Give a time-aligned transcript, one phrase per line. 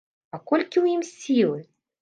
[0.37, 1.59] А колькі ў ім сілы!